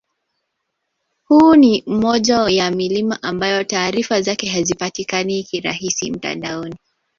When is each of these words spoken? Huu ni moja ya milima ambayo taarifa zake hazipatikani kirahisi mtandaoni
Huu 1.23 1.55
ni 1.55 1.83
moja 1.87 2.35
ya 2.49 2.71
milima 2.71 3.19
ambayo 3.23 3.63
taarifa 3.63 4.21
zake 4.21 4.49
hazipatikani 4.49 5.43
kirahisi 5.43 6.11
mtandaoni 6.11 6.75